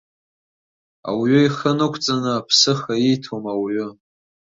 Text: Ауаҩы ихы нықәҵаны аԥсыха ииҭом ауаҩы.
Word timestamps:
Ауаҩы 1.09 1.41
ихы 1.45 1.71
нықәҵаны 1.77 2.29
аԥсыха 2.33 2.93
ииҭом 2.97 3.43
ауаҩы. 3.53 3.87